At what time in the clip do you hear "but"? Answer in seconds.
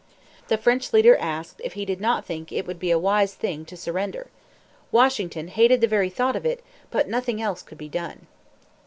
6.89-7.07